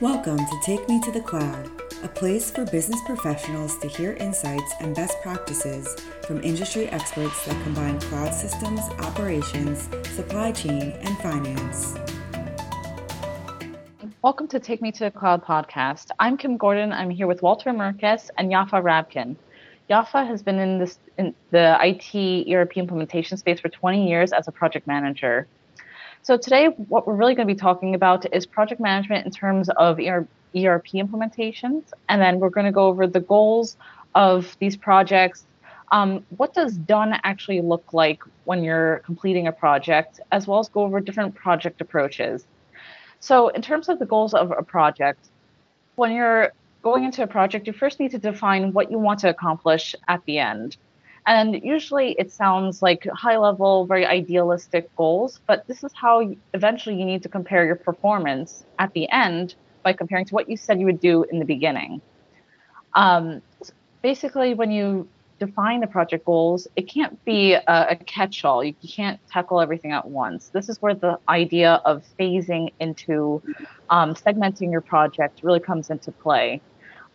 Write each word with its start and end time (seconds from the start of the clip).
Welcome 0.00 0.38
to 0.38 0.60
Take 0.62 0.88
Me 0.88 1.00
to 1.00 1.10
the 1.10 1.20
Cloud, 1.20 1.68
a 2.04 2.08
place 2.08 2.52
for 2.52 2.64
business 2.64 3.00
professionals 3.04 3.76
to 3.78 3.88
hear 3.88 4.12
insights 4.12 4.72
and 4.78 4.94
best 4.94 5.20
practices 5.22 5.96
from 6.24 6.40
industry 6.44 6.86
experts 6.86 7.44
that 7.46 7.60
combine 7.64 7.98
cloud 8.02 8.32
systems, 8.32 8.78
operations, 9.00 9.88
supply 10.10 10.52
chain, 10.52 10.92
and 11.00 11.18
finance. 11.18 11.96
Welcome 14.22 14.46
to 14.46 14.60
Take 14.60 14.80
Me 14.80 14.92
to 14.92 15.02
the 15.02 15.10
Cloud 15.10 15.44
podcast. 15.44 16.12
I'm 16.20 16.36
Kim 16.36 16.56
Gordon. 16.56 16.92
I'm 16.92 17.10
here 17.10 17.26
with 17.26 17.42
Walter 17.42 17.72
Merkes 17.72 18.30
and 18.38 18.52
Yafa 18.52 18.80
Rabkin. 18.80 19.34
Yafa 19.90 20.24
has 20.24 20.44
been 20.44 20.60
in 20.60 20.78
this 20.78 21.00
in 21.18 21.34
the 21.50 21.76
IT 21.82 22.48
ERP 22.48 22.76
implementation 22.76 23.36
space 23.36 23.58
for 23.58 23.68
20 23.68 24.08
years 24.08 24.32
as 24.32 24.46
a 24.46 24.52
project 24.52 24.86
manager. 24.86 25.48
So 26.22 26.36
today, 26.36 26.66
what 26.66 27.06
we're 27.06 27.14
really 27.14 27.34
going 27.34 27.48
to 27.48 27.54
be 27.54 27.58
talking 27.58 27.94
about 27.94 28.32
is 28.34 28.46
project 28.46 28.80
management 28.80 29.24
in 29.24 29.32
terms 29.32 29.68
of 29.70 29.98
ERP 29.98 30.28
implementations, 30.54 31.84
and 32.08 32.20
then 32.20 32.38
we're 32.38 32.50
going 32.50 32.66
to 32.66 32.72
go 32.72 32.86
over 32.86 33.06
the 33.06 33.20
goals 33.20 33.76
of 34.14 34.56
these 34.58 34.76
projects. 34.76 35.46
Um, 35.90 36.24
what 36.36 36.52
does 36.52 36.76
done 36.76 37.18
actually 37.24 37.62
look 37.62 37.92
like 37.94 38.22
when 38.44 38.62
you're 38.62 38.98
completing 39.00 39.46
a 39.46 39.52
project, 39.52 40.20
as 40.32 40.46
well 40.46 40.58
as 40.58 40.68
go 40.68 40.82
over 40.82 41.00
different 41.00 41.34
project 41.34 41.80
approaches. 41.80 42.46
So, 43.20 43.48
in 43.48 43.62
terms 43.62 43.88
of 43.88 43.98
the 43.98 44.06
goals 44.06 44.34
of 44.34 44.52
a 44.56 44.62
project, 44.62 45.28
when 45.96 46.12
you're 46.12 46.52
going 46.82 47.04
into 47.04 47.22
a 47.22 47.26
project, 47.26 47.66
you 47.66 47.72
first 47.72 48.00
need 48.00 48.10
to 48.12 48.18
define 48.18 48.72
what 48.72 48.90
you 48.90 48.98
want 48.98 49.20
to 49.20 49.28
accomplish 49.28 49.94
at 50.08 50.24
the 50.26 50.38
end. 50.38 50.76
And 51.28 51.62
usually 51.62 52.12
it 52.12 52.32
sounds 52.32 52.80
like 52.80 53.06
high 53.12 53.36
level, 53.36 53.84
very 53.84 54.06
idealistic 54.06 54.88
goals, 54.96 55.40
but 55.46 55.66
this 55.66 55.84
is 55.84 55.92
how 55.92 56.34
eventually 56.54 56.96
you 56.96 57.04
need 57.04 57.22
to 57.24 57.28
compare 57.28 57.66
your 57.66 57.76
performance 57.76 58.64
at 58.78 58.94
the 58.94 59.06
end 59.10 59.54
by 59.82 59.92
comparing 59.92 60.24
to 60.24 60.34
what 60.34 60.48
you 60.48 60.56
said 60.56 60.80
you 60.80 60.86
would 60.86 61.00
do 61.00 61.24
in 61.24 61.38
the 61.38 61.44
beginning. 61.44 62.00
Um, 62.94 63.42
basically, 64.00 64.54
when 64.54 64.70
you 64.70 65.06
define 65.38 65.80
the 65.80 65.86
project 65.86 66.24
goals, 66.24 66.66
it 66.76 66.88
can't 66.88 67.22
be 67.26 67.52
a, 67.52 67.62
a 67.66 67.96
catch 67.96 68.42
all. 68.46 68.64
You 68.64 68.74
can't 68.88 69.20
tackle 69.28 69.60
everything 69.60 69.92
at 69.92 70.08
once. 70.08 70.48
This 70.48 70.70
is 70.70 70.80
where 70.80 70.94
the 70.94 71.18
idea 71.28 71.82
of 71.84 72.04
phasing 72.18 72.72
into 72.80 73.42
um, 73.90 74.14
segmenting 74.14 74.72
your 74.72 74.80
project 74.80 75.40
really 75.42 75.60
comes 75.60 75.90
into 75.90 76.10
play. 76.10 76.62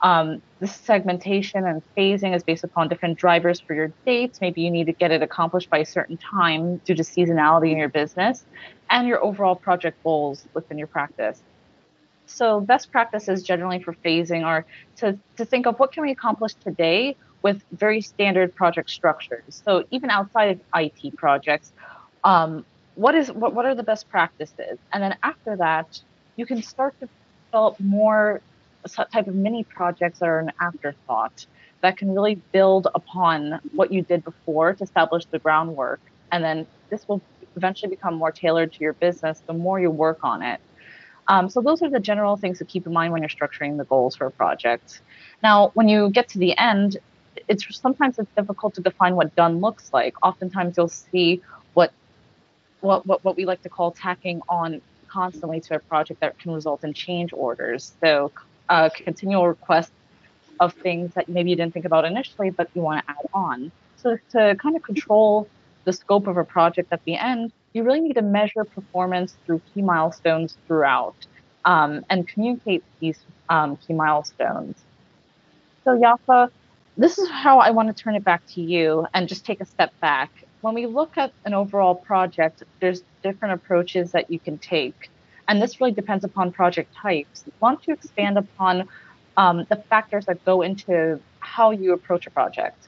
Um, 0.03 0.41
this 0.59 0.75
segmentation 0.75 1.65
and 1.65 1.81
phasing 1.95 2.35
is 2.35 2.43
based 2.43 2.65
upon 2.65 2.89
different 2.89 3.17
drivers 3.17 3.61
for 3.61 3.73
your 3.73 3.93
dates. 4.05 4.41
Maybe 4.41 4.61
you 4.61 4.69
need 4.69 4.85
to 4.87 4.91
get 4.91 5.11
it 5.11 5.21
accomplished 5.21 5.69
by 5.69 5.77
a 5.77 5.85
certain 5.85 6.17
time 6.17 6.77
due 6.79 6.93
to 6.93 7.03
seasonality 7.03 7.71
in 7.71 7.77
your 7.77 7.87
business 7.87 8.43
and 8.89 9.07
your 9.07 9.23
overall 9.23 9.55
project 9.55 10.03
goals 10.03 10.45
within 10.53 10.77
your 10.77 10.87
practice. 10.87 11.41
So 12.25 12.59
best 12.59 12.91
practices 12.91 13.43
generally 13.43 13.81
for 13.81 13.93
phasing 13.93 14.43
are 14.43 14.65
to, 14.97 15.17
to 15.37 15.45
think 15.45 15.65
of 15.67 15.79
what 15.79 15.93
can 15.93 16.03
we 16.03 16.11
accomplish 16.11 16.53
today 16.55 17.15
with 17.41 17.63
very 17.71 18.01
standard 18.01 18.53
project 18.55 18.89
structures. 18.89 19.61
So 19.65 19.85
even 19.91 20.09
outside 20.09 20.51
of 20.51 20.59
IT 20.75 21.15
projects, 21.15 21.71
um, 22.25 22.65
what 22.95 23.15
is 23.15 23.31
what, 23.31 23.53
what 23.53 23.65
are 23.65 23.75
the 23.75 23.83
best 23.83 24.09
practices? 24.09 24.79
And 24.91 25.01
then 25.01 25.17
after 25.23 25.55
that, 25.57 26.01
you 26.35 26.45
can 26.45 26.61
start 26.61 26.99
to 26.99 27.09
develop 27.51 27.79
more 27.79 28.41
type 28.89 29.27
of 29.27 29.35
mini 29.35 29.63
projects 29.63 30.19
that 30.19 30.29
are 30.29 30.39
an 30.39 30.51
afterthought 30.59 31.45
that 31.81 31.97
can 31.97 32.13
really 32.13 32.35
build 32.35 32.87
upon 32.95 33.59
what 33.73 33.91
you 33.91 34.01
did 34.01 34.23
before 34.23 34.73
to 34.73 34.83
establish 34.83 35.25
the 35.25 35.39
groundwork. 35.39 35.99
And 36.31 36.43
then 36.43 36.65
this 36.89 37.07
will 37.07 37.21
eventually 37.55 37.89
become 37.89 38.15
more 38.15 38.31
tailored 38.31 38.73
to 38.73 38.79
your 38.79 38.93
business 38.93 39.41
the 39.45 39.53
more 39.53 39.79
you 39.79 39.91
work 39.91 40.19
on 40.23 40.41
it. 40.41 40.59
Um, 41.27 41.49
so 41.49 41.61
those 41.61 41.81
are 41.81 41.89
the 41.89 41.99
general 41.99 42.35
things 42.37 42.57
to 42.59 42.65
keep 42.65 42.85
in 42.85 42.93
mind 42.93 43.13
when 43.13 43.21
you're 43.21 43.29
structuring 43.29 43.77
the 43.77 43.85
goals 43.85 44.15
for 44.15 44.27
a 44.27 44.31
project. 44.31 45.01
Now, 45.41 45.71
when 45.73 45.87
you 45.87 46.09
get 46.09 46.29
to 46.29 46.39
the 46.39 46.57
end, 46.57 46.97
it's 47.47 47.65
sometimes 47.77 48.19
it's 48.19 48.31
difficult 48.35 48.75
to 48.75 48.81
define 48.81 49.15
what 49.15 49.35
done 49.35 49.59
looks 49.59 49.91
like. 49.93 50.15
Oftentimes 50.25 50.75
you'll 50.77 50.87
see 50.87 51.41
what 51.73 51.91
what 52.81 53.05
what, 53.05 53.23
what 53.23 53.35
we 53.37 53.45
like 53.45 53.61
to 53.63 53.69
call 53.69 53.91
tacking 53.91 54.41
on 54.47 54.81
constantly 55.07 55.61
to 55.61 55.75
a 55.75 55.79
project 55.79 56.19
that 56.19 56.37
can 56.39 56.51
result 56.53 56.83
in 56.83 56.93
change 56.93 57.31
orders. 57.33 57.93
So 58.01 58.31
uh, 58.69 58.89
continual 58.95 59.47
requests 59.47 59.91
of 60.59 60.73
things 60.73 61.13
that 61.15 61.27
maybe 61.27 61.49
you 61.51 61.55
didn't 61.55 61.73
think 61.73 61.85
about 61.85 62.05
initially, 62.05 62.49
but 62.49 62.69
you 62.73 62.81
want 62.81 63.05
to 63.05 63.11
add 63.11 63.25
on. 63.33 63.71
So 63.97 64.17
to 64.31 64.55
kind 64.61 64.75
of 64.75 64.83
control 64.83 65.47
the 65.85 65.93
scope 65.93 66.27
of 66.27 66.37
a 66.37 66.43
project 66.43 66.89
at 66.91 67.03
the 67.05 67.15
end, 67.15 67.51
you 67.73 67.83
really 67.83 68.01
need 68.01 68.13
to 68.13 68.21
measure 68.21 68.63
performance 68.63 69.35
through 69.45 69.61
key 69.73 69.81
milestones 69.81 70.57
throughout 70.67 71.15
um, 71.65 72.05
and 72.09 72.27
communicate 72.27 72.83
these 72.99 73.19
um, 73.49 73.77
key 73.77 73.93
milestones. 73.93 74.77
So 75.83 75.97
Yafa, 75.97 76.49
this 76.97 77.17
is 77.17 77.29
how 77.29 77.59
I 77.59 77.71
want 77.71 77.95
to 77.95 78.03
turn 78.03 78.15
it 78.15 78.23
back 78.23 78.45
to 78.53 78.61
you 78.61 79.07
and 79.13 79.27
just 79.27 79.45
take 79.45 79.59
a 79.61 79.65
step 79.65 79.91
back. 79.99 80.31
When 80.61 80.73
we 80.73 80.85
look 80.85 81.17
at 81.17 81.33
an 81.45 81.53
overall 81.53 81.95
project, 81.95 82.63
there's 82.79 83.03
different 83.23 83.55
approaches 83.55 84.11
that 84.11 84.29
you 84.31 84.39
can 84.39 84.57
take 84.59 85.09
and 85.47 85.61
this 85.61 85.79
really 85.79 85.91
depends 85.91 86.23
upon 86.23 86.51
project 86.51 86.93
types. 86.95 87.43
Why 87.59 87.75
don't 87.75 87.87
expand 87.89 88.37
upon 88.37 88.87
um, 89.37 89.65
the 89.69 89.75
factors 89.75 90.25
that 90.25 90.43
go 90.45 90.61
into 90.61 91.19
how 91.39 91.71
you 91.71 91.93
approach 91.93 92.27
a 92.27 92.31
project? 92.31 92.87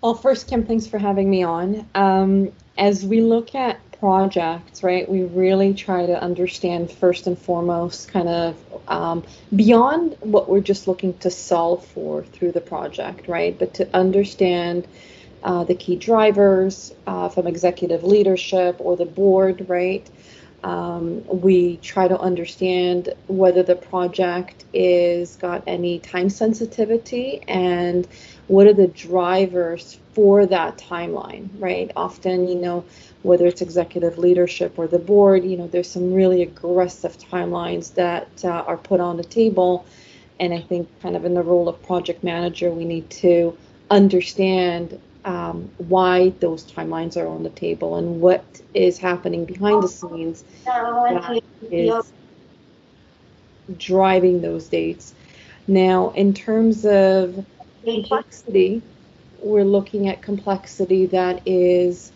Well, 0.00 0.14
first, 0.14 0.48
Kim, 0.48 0.64
thanks 0.64 0.86
for 0.86 0.98
having 0.98 1.28
me 1.28 1.42
on. 1.42 1.86
Um, 1.94 2.52
as 2.78 3.04
we 3.04 3.20
look 3.20 3.54
at 3.54 3.78
projects, 4.00 4.82
right, 4.82 5.06
we 5.06 5.24
really 5.24 5.74
try 5.74 6.06
to 6.06 6.22
understand 6.22 6.90
first 6.90 7.26
and 7.26 7.38
foremost 7.38 8.08
kind 8.08 8.28
of 8.28 8.56
um, 8.88 9.22
beyond 9.54 10.16
what 10.20 10.48
we're 10.48 10.60
just 10.60 10.88
looking 10.88 11.16
to 11.18 11.30
solve 11.30 11.84
for 11.88 12.24
through 12.24 12.52
the 12.52 12.62
project, 12.62 13.28
right, 13.28 13.58
but 13.58 13.74
to 13.74 13.94
understand 13.94 14.88
uh, 15.42 15.64
the 15.64 15.74
key 15.74 15.96
drivers 15.96 16.94
uh, 17.06 17.28
from 17.28 17.46
executive 17.46 18.02
leadership 18.02 18.76
or 18.78 18.96
the 18.96 19.04
board, 19.04 19.66
right? 19.68 20.08
Um, 20.62 21.24
we 21.26 21.78
try 21.78 22.08
to 22.08 22.18
understand 22.18 23.14
whether 23.28 23.62
the 23.62 23.76
project 23.76 24.64
is 24.74 25.36
got 25.36 25.62
any 25.66 25.98
time 25.98 26.28
sensitivity 26.28 27.42
and 27.48 28.06
what 28.46 28.66
are 28.66 28.74
the 28.74 28.88
drivers 28.88 29.98
for 30.12 30.44
that 30.46 30.76
timeline, 30.76 31.48
right? 31.58 31.90
Often, 31.96 32.48
you 32.48 32.56
know, 32.56 32.84
whether 33.22 33.46
it's 33.46 33.62
executive 33.62 34.18
leadership 34.18 34.78
or 34.78 34.86
the 34.86 34.98
board, 34.98 35.44
you 35.44 35.56
know, 35.56 35.66
there's 35.66 35.90
some 35.90 36.12
really 36.12 36.42
aggressive 36.42 37.16
timelines 37.18 37.94
that 37.94 38.44
uh, 38.44 38.48
are 38.48 38.76
put 38.76 39.00
on 39.00 39.16
the 39.16 39.24
table. 39.24 39.86
And 40.38 40.52
I 40.52 40.60
think, 40.60 40.88
kind 41.00 41.16
of 41.16 41.24
in 41.24 41.34
the 41.34 41.42
role 41.42 41.68
of 41.68 41.82
project 41.82 42.24
manager, 42.24 42.70
we 42.70 42.84
need 42.84 43.08
to 43.10 43.56
understand 43.90 45.00
um, 45.24 45.70
why 45.78 46.30
those 46.40 46.64
timelines 46.64 47.16
are 47.16 47.26
on 47.26 47.42
the 47.42 47.50
table 47.50 47.96
and 47.96 48.20
what 48.20 48.44
is 48.74 48.98
happening 48.98 49.44
behind 49.44 49.82
the 49.82 49.88
scenes 49.88 50.44
that 50.64 51.42
is 51.70 52.12
driving 53.76 54.40
those 54.40 54.68
dates. 54.68 55.14
Now, 55.66 56.10
in 56.10 56.34
terms 56.34 56.84
of 56.86 57.44
complexity, 57.84 58.82
we're 59.40 59.64
looking 59.64 60.08
at 60.08 60.22
complexity 60.22 61.06
that 61.06 61.46
is 61.46 62.12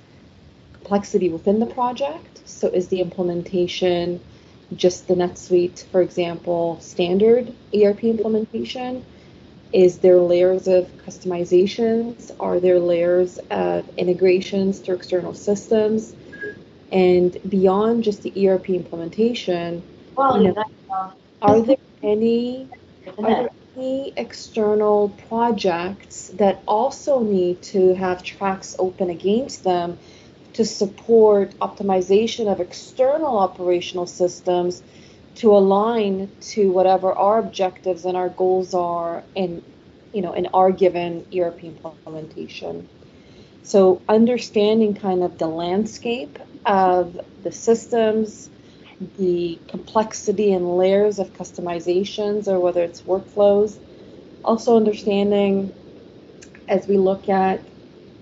complexity 0.73 1.29
within 1.29 1.61
the 1.61 1.67
project. 1.67 2.43
So, 2.47 2.69
is 2.69 2.89
the 2.89 3.01
implementation 3.01 4.21
just 4.75 5.07
the 5.09 5.15
NetSuite, 5.15 5.85
for 5.87 6.03
example, 6.03 6.79
standard 6.81 7.53
ERP 7.75 8.05
implementation? 8.05 9.05
Is 9.75 9.99
there 9.99 10.21
layers 10.21 10.69
of 10.69 10.89
customizations? 11.05 12.31
Are 12.39 12.61
there 12.61 12.79
layers 12.79 13.39
of 13.51 13.89
integrations 13.99 14.79
to 14.83 14.95
external 14.95 15.35
systems? 15.35 16.15
And 16.93 17.37
beyond 17.49 18.05
just 18.05 18.23
the 18.23 18.49
ERP 18.49 18.71
implementation, 18.71 19.83
well, 20.17 20.41
you 20.41 20.55
know, 20.55 21.13
are 21.43 21.61
there 21.61 21.77
any 22.05 22.69
are 23.19 23.25
there 23.29 23.51
any 23.77 24.13
external 24.17 25.09
projects 25.29 26.29
that 26.35 26.63
also 26.69 27.19
need 27.25 27.61
to 27.63 27.95
have 27.97 28.23
tracks 28.23 28.77
open 28.79 29.11
against 29.11 29.65
them 29.65 29.99
to 30.53 30.65
support 30.65 31.51
optimization 31.59 32.47
of 32.47 32.61
external 32.61 33.39
operational 33.39 34.07
systems 34.07 34.85
to 35.37 35.57
align 35.57 36.31
to 36.41 36.71
whatever 36.71 37.13
our 37.13 37.39
objectives 37.39 38.05
and 38.05 38.17
our 38.17 38.29
goals 38.29 38.75
are 38.75 39.23
in 39.35 39.63
you 40.13 40.23
know 40.23 40.33
in 40.33 40.47
our 40.55 40.71
given 40.71 41.27
ERP 41.37 41.65
implementation. 41.65 42.89
So 43.63 44.01
understanding 44.09 44.95
kind 44.95 45.23
of 45.23 45.39
the 45.39 45.47
landscape 45.47 46.39
of 46.67 47.21
the 47.43 47.51
systems, 47.51 48.51
the 49.19 49.59
complexity 49.69 50.53
and 50.53 50.77
layers 50.77 51.19
of 51.19 51.33
customizations 51.33 52.47
or 52.47 52.61
whether 52.61 52.83
it's 52.83 53.03
workflows. 53.03 53.77
Also 54.45 54.77
understanding 54.77 55.73
as 56.69 56.87
we 56.87 56.97
look 56.97 57.29
at 57.29 57.61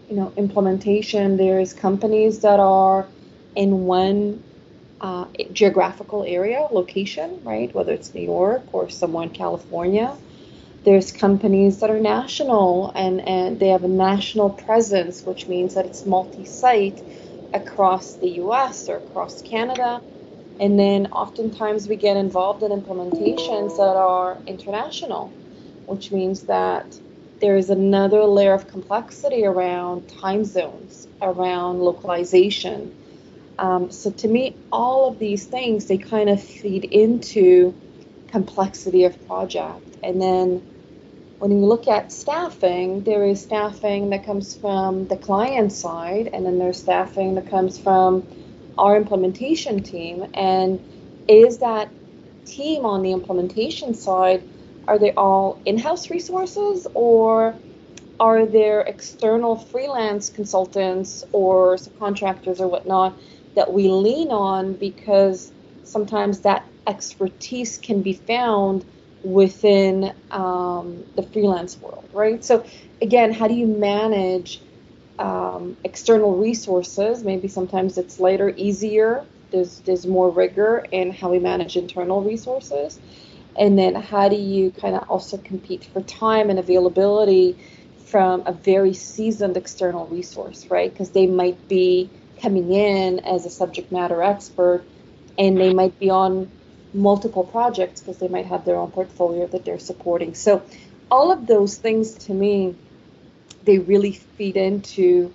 you 0.08 0.16
know 0.16 0.32
implementation, 0.36 1.36
there's 1.36 1.72
companies 1.72 2.40
that 2.40 2.60
are 2.60 3.06
in 3.54 3.84
one 3.84 4.42
uh, 5.02 5.26
geographical 5.52 6.24
area, 6.24 6.68
location, 6.72 7.40
right? 7.44 7.74
Whether 7.74 7.92
it's 7.92 8.14
New 8.14 8.22
York 8.24 8.64
or 8.74 8.90
somewhere 8.90 9.24
in 9.24 9.30
California. 9.30 10.16
There's 10.84 11.12
companies 11.12 11.80
that 11.80 11.90
are 11.90 12.00
national 12.00 12.92
and, 12.96 13.20
and 13.28 13.60
they 13.60 13.68
have 13.68 13.84
a 13.84 13.88
national 13.88 14.50
presence, 14.50 15.26
which 15.26 15.48
means 15.48 15.74
that 15.74 15.86
it's 15.86 16.06
multi 16.06 16.44
site 16.44 17.02
across 17.54 18.16
the 18.16 18.30
US 18.44 18.88
or 18.88 18.98
across 18.98 19.42
Canada. 19.42 20.02
And 20.60 20.78
then 20.78 21.08
oftentimes 21.08 21.88
we 21.88 21.96
get 21.96 22.16
involved 22.16 22.62
in 22.62 22.70
implementations 22.72 23.76
that 23.76 23.96
are 23.96 24.42
international, 24.46 25.36
which 25.86 26.12
means 26.12 26.44
that 26.44 27.00
there 27.40 27.56
is 27.56 27.70
another 27.70 28.24
layer 28.24 28.54
of 28.54 28.68
complexity 28.68 29.44
around 29.46 30.08
time 30.08 30.44
zones, 30.44 31.08
around 31.22 31.80
localization. 31.80 32.94
Um, 33.58 33.90
so 33.90 34.10
to 34.10 34.28
me, 34.28 34.56
all 34.72 35.08
of 35.08 35.18
these 35.18 35.46
things 35.46 35.86
they 35.86 35.98
kind 35.98 36.28
of 36.28 36.42
feed 36.42 36.84
into 36.84 37.74
complexity 38.28 39.04
of 39.04 39.26
project. 39.26 39.84
And 40.02 40.20
then 40.20 40.62
when 41.38 41.50
you 41.50 41.58
look 41.58 41.88
at 41.88 42.12
staffing, 42.12 43.02
there 43.02 43.24
is 43.24 43.42
staffing 43.42 44.10
that 44.10 44.24
comes 44.24 44.56
from 44.56 45.08
the 45.08 45.16
client 45.16 45.72
side, 45.72 46.30
and 46.32 46.46
then 46.46 46.58
there's 46.58 46.78
staffing 46.78 47.34
that 47.34 47.50
comes 47.50 47.78
from 47.78 48.26
our 48.78 48.96
implementation 48.96 49.82
team. 49.82 50.26
And 50.34 50.80
is 51.28 51.58
that 51.58 51.90
team 52.46 52.84
on 52.84 53.02
the 53.02 53.12
implementation 53.12 53.94
side, 53.94 54.42
are 54.88 54.98
they 54.98 55.12
all 55.12 55.60
in 55.64 55.78
house 55.78 56.10
resources 56.10 56.86
or 56.94 57.54
are 58.18 58.46
there 58.46 58.80
external 58.82 59.56
freelance 59.56 60.30
consultants 60.30 61.24
or 61.32 61.76
subcontractors 61.76 62.60
or 62.60 62.68
whatnot 62.68 63.16
that 63.54 63.72
we 63.72 63.88
lean 63.88 64.30
on 64.30 64.74
because 64.74 65.52
sometimes 65.84 66.40
that 66.40 66.64
expertise 66.86 67.78
can 67.78 68.02
be 68.02 68.14
found 68.14 68.84
within 69.22 70.12
um, 70.30 71.04
the 71.16 71.22
freelance 71.22 71.78
world, 71.80 72.08
right? 72.12 72.44
So, 72.44 72.64
again, 73.00 73.32
how 73.32 73.48
do 73.48 73.54
you 73.54 73.66
manage 73.66 74.60
um, 75.18 75.76
external 75.84 76.36
resources? 76.36 77.22
Maybe 77.22 77.48
sometimes 77.48 77.98
it's 77.98 78.18
later, 78.18 78.52
easier. 78.56 79.24
There's 79.50 79.80
there's 79.80 80.06
more 80.06 80.30
rigor 80.30 80.84
in 80.90 81.12
how 81.12 81.30
we 81.30 81.38
manage 81.38 81.76
internal 81.76 82.22
resources, 82.22 82.98
and 83.56 83.78
then 83.78 83.94
how 83.94 84.28
do 84.28 84.36
you 84.36 84.70
kind 84.72 84.96
of 84.96 85.08
also 85.08 85.36
compete 85.36 85.84
for 85.92 86.00
time 86.02 86.50
and 86.50 86.58
availability 86.58 87.56
from 88.06 88.42
a 88.46 88.52
very 88.52 88.92
seasoned 88.92 89.56
external 89.56 90.06
resource, 90.06 90.66
right? 90.70 90.92
Because 90.92 91.10
they 91.10 91.26
might 91.26 91.68
be 91.68 92.10
coming 92.42 92.72
in 92.72 93.20
as 93.20 93.46
a 93.46 93.50
subject 93.50 93.92
matter 93.92 94.22
expert, 94.22 94.84
and 95.38 95.56
they 95.56 95.72
might 95.72 95.98
be 95.98 96.10
on 96.10 96.50
multiple 96.92 97.44
projects 97.44 98.00
because 98.00 98.18
they 98.18 98.28
might 98.28 98.46
have 98.46 98.64
their 98.64 98.76
own 98.76 98.90
portfolio 98.90 99.46
that 99.46 99.64
they're 99.64 99.78
supporting. 99.78 100.34
So 100.34 100.62
all 101.10 101.32
of 101.32 101.46
those 101.46 101.76
things 101.76 102.14
to 102.26 102.34
me, 102.34 102.74
they 103.64 103.78
really 103.78 104.12
feed 104.12 104.56
into 104.56 105.32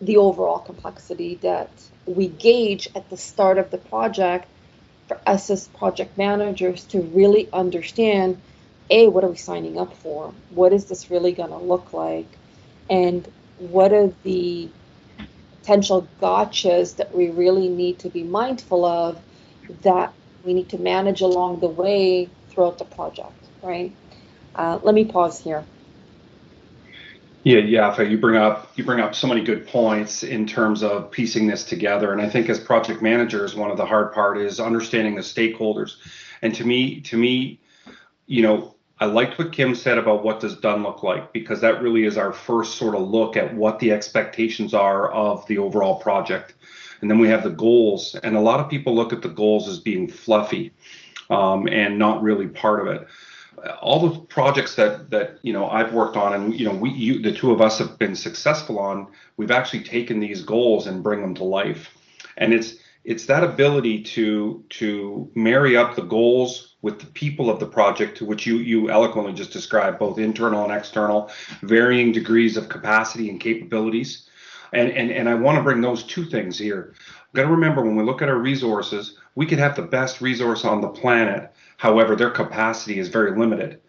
the 0.00 0.18
overall 0.18 0.58
complexity 0.58 1.36
that 1.36 1.70
we 2.06 2.28
gauge 2.28 2.88
at 2.94 3.08
the 3.10 3.16
start 3.16 3.58
of 3.58 3.70
the 3.70 3.78
project 3.78 4.46
for 5.08 5.18
us 5.26 5.50
as 5.50 5.68
project 5.68 6.16
managers 6.18 6.84
to 6.84 7.00
really 7.00 7.48
understand 7.52 8.40
a 8.90 9.08
what 9.08 9.24
are 9.24 9.28
we 9.28 9.36
signing 9.36 9.78
up 9.78 9.94
for 9.96 10.34
what 10.50 10.72
is 10.72 10.84
this 10.86 11.10
really 11.10 11.32
going 11.32 11.48
to 11.50 11.56
look 11.56 11.92
like 11.92 12.26
and 12.90 13.26
what 13.58 13.92
are 13.92 14.12
the 14.24 14.68
potential 15.64 16.06
gotchas 16.20 16.96
that 16.96 17.14
we 17.16 17.30
really 17.30 17.68
need 17.68 17.98
to 17.98 18.10
be 18.10 18.22
mindful 18.22 18.84
of 18.84 19.18
that 19.80 20.12
we 20.44 20.52
need 20.52 20.68
to 20.68 20.76
manage 20.76 21.22
along 21.22 21.60
the 21.60 21.68
way 21.68 22.28
throughout 22.50 22.76
the 22.76 22.84
project, 22.84 23.32
right? 23.62 23.90
Uh, 24.54 24.78
let 24.82 24.94
me 24.94 25.06
pause 25.06 25.40
here. 25.40 25.64
Yeah, 27.44 27.60
yeah. 27.60 27.98
You 28.02 28.18
bring 28.18 28.36
up 28.36 28.72
you 28.76 28.84
bring 28.84 29.00
up 29.00 29.14
so 29.14 29.26
many 29.26 29.42
good 29.42 29.66
points 29.66 30.22
in 30.22 30.46
terms 30.46 30.82
of 30.82 31.10
piecing 31.10 31.46
this 31.46 31.64
together, 31.64 32.12
and 32.12 32.20
I 32.20 32.28
think 32.28 32.50
as 32.50 32.60
project 32.60 33.00
managers, 33.00 33.54
one 33.54 33.70
of 33.70 33.78
the 33.78 33.86
hard 33.86 34.12
part 34.12 34.36
is 34.36 34.60
understanding 34.60 35.14
the 35.14 35.22
stakeholders. 35.22 35.96
And 36.42 36.54
to 36.56 36.64
me, 36.64 37.00
to 37.02 37.16
me, 37.16 37.58
you 38.26 38.42
know, 38.42 38.74
I 39.04 39.06
liked 39.06 39.38
what 39.38 39.52
Kim 39.52 39.74
said 39.74 39.98
about 39.98 40.24
what 40.24 40.40
does 40.40 40.56
done 40.56 40.82
look 40.82 41.02
like 41.02 41.30
because 41.34 41.60
that 41.60 41.82
really 41.82 42.04
is 42.04 42.16
our 42.16 42.32
first 42.32 42.78
sort 42.78 42.94
of 42.94 43.02
look 43.02 43.36
at 43.36 43.52
what 43.54 43.78
the 43.78 43.92
expectations 43.92 44.72
are 44.72 45.12
of 45.12 45.46
the 45.46 45.58
overall 45.58 46.00
project. 46.00 46.54
And 47.02 47.10
then 47.10 47.18
we 47.18 47.28
have 47.28 47.44
the 47.44 47.50
goals, 47.50 48.16
and 48.22 48.34
a 48.34 48.40
lot 48.40 48.60
of 48.60 48.70
people 48.70 48.94
look 48.94 49.12
at 49.12 49.20
the 49.20 49.28
goals 49.28 49.68
as 49.68 49.78
being 49.78 50.08
fluffy 50.08 50.72
um, 51.28 51.68
and 51.68 51.98
not 51.98 52.22
really 52.22 52.46
part 52.46 52.80
of 52.80 52.86
it. 52.86 53.06
All 53.82 54.08
the 54.08 54.20
projects 54.20 54.74
that 54.76 55.10
that 55.10 55.38
you 55.42 55.52
know 55.52 55.68
I've 55.68 55.92
worked 55.92 56.16
on, 56.16 56.32
and 56.32 56.58
you 56.58 56.64
know 56.64 56.74
we 56.74 56.88
you, 56.88 57.20
the 57.20 57.32
two 57.32 57.50
of 57.52 57.60
us 57.60 57.76
have 57.80 57.98
been 57.98 58.16
successful 58.16 58.78
on, 58.78 59.08
we've 59.36 59.50
actually 59.50 59.82
taken 59.82 60.18
these 60.18 60.40
goals 60.40 60.86
and 60.86 61.02
bring 61.02 61.20
them 61.20 61.34
to 61.34 61.44
life, 61.44 61.90
and 62.38 62.54
it's 62.54 62.76
it's 63.04 63.26
that 63.26 63.44
ability 63.44 64.02
to 64.02 64.64
to 64.70 65.30
marry 65.34 65.76
up 65.76 65.94
the 65.94 66.02
goals 66.02 66.74
with 66.82 66.98
the 67.00 67.06
people 67.06 67.50
of 67.50 67.60
the 67.60 67.66
project 67.66 68.18
to 68.18 68.24
which 68.24 68.46
you 68.46 68.56
you 68.56 68.90
eloquently 68.90 69.32
just 69.32 69.52
described 69.52 69.98
both 69.98 70.18
internal 70.18 70.64
and 70.64 70.72
external 70.72 71.30
varying 71.62 72.12
degrees 72.12 72.56
of 72.56 72.68
capacity 72.68 73.30
and 73.30 73.40
capabilities 73.40 74.28
and, 74.74 74.90
and, 74.90 75.10
and 75.10 75.28
I 75.28 75.34
want 75.34 75.56
to 75.56 75.62
bring 75.62 75.80
those 75.80 76.02
two 76.02 76.24
things 76.24 76.58
here. 76.58 76.94
Got 77.32 77.42
to 77.42 77.48
remember 77.48 77.82
when 77.82 77.96
we 77.96 78.02
look 78.02 78.22
at 78.22 78.28
our 78.28 78.38
resources, 78.38 79.16
we 79.34 79.46
could 79.46 79.58
have 79.58 79.76
the 79.76 79.82
best 79.82 80.20
resource 80.20 80.64
on 80.64 80.80
the 80.80 80.88
planet. 80.88 81.52
However, 81.76 82.16
their 82.16 82.30
capacity 82.30 82.98
is 82.98 83.08
very 83.08 83.38
limited. 83.38 83.80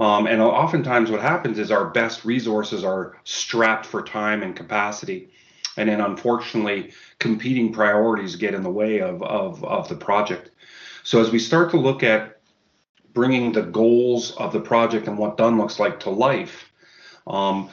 Um, 0.00 0.26
and 0.28 0.40
oftentimes 0.40 1.10
what 1.10 1.20
happens 1.20 1.58
is 1.58 1.72
our 1.72 1.90
best 1.90 2.24
resources 2.24 2.84
are 2.84 3.16
strapped 3.24 3.84
for 3.84 4.00
time 4.02 4.42
and 4.44 4.54
capacity. 4.54 5.30
And 5.78 5.88
then 5.88 6.00
unfortunately, 6.00 6.92
competing 7.18 7.72
priorities 7.72 8.36
get 8.36 8.54
in 8.54 8.62
the 8.62 8.70
way 8.70 9.00
of, 9.00 9.22
of, 9.22 9.64
of 9.64 9.88
the 9.88 9.96
project. 9.96 10.50
So 11.04 11.20
as 11.20 11.30
we 11.30 11.38
start 11.38 11.70
to 11.70 11.78
look 11.78 12.02
at 12.02 12.40
bringing 13.14 13.52
the 13.52 13.62
goals 13.62 14.32
of 14.36 14.52
the 14.52 14.60
project 14.60 15.08
and 15.08 15.16
what 15.16 15.38
done 15.38 15.56
looks 15.56 15.78
like 15.78 16.00
to 16.00 16.10
life, 16.10 16.70
um, 17.26 17.70